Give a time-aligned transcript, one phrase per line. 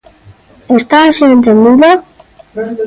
[0.77, 1.89] ¿Está así entendido?